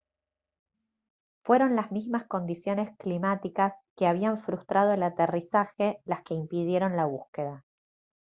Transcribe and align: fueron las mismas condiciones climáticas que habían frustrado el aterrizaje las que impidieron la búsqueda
fueron 1.45 1.75
las 1.75 1.91
mismas 1.91 2.25
condiciones 2.27 2.89
climáticas 2.97 3.75
que 3.95 4.07
habían 4.07 4.39
frustrado 4.41 4.93
el 4.93 5.03
aterrizaje 5.03 6.01
las 6.05 6.23
que 6.23 6.33
impidieron 6.33 6.97
la 6.97 7.05
búsqueda 7.05 7.63